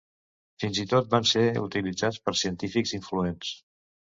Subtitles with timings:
[0.63, 3.57] Fins i tot van ser utilitzats per científics influents.